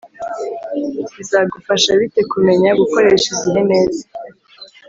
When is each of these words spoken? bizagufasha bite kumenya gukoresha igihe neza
bizagufasha 1.15 1.89
bite 1.99 2.21
kumenya 2.31 2.69
gukoresha 2.81 3.27
igihe 3.35 3.61
neza 3.71 4.03